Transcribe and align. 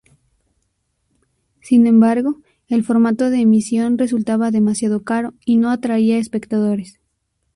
Sin 1.61 1.85
embargo, 1.85 2.41
el 2.69 2.83
formato 2.83 3.29
de 3.29 3.41
emisión 3.41 3.99
resultaba 3.99 4.49
demasiado 4.49 5.03
caro 5.03 5.35
y 5.45 5.57
no 5.57 5.69
atraía 5.69 6.17
espectadores. 6.17 6.97